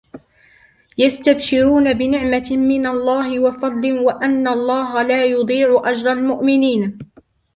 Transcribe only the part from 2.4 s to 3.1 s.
من